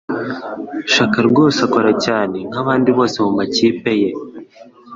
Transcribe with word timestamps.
Shaka 0.93 1.19
rwose 1.29 1.59
akora 1.67 1.91
cyane 2.05 2.37
nkabandi 2.49 2.89
bose 2.97 3.15
mumakipe 3.23 3.91
ye. 4.01 4.09